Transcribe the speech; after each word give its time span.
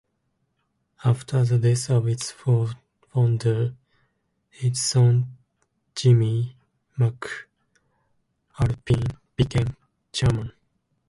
After 1.05 1.45
the 1.45 1.59
death 1.59 1.91
of 1.91 2.07
its 2.07 2.31
founder, 3.11 3.75
his 4.49 4.81
son 4.81 5.37
Jimmie 5.95 6.55
McAlpine 6.97 9.15
became 9.37 9.77
chairman. 10.11 10.53